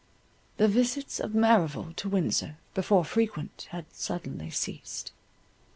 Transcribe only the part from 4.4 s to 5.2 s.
ceased.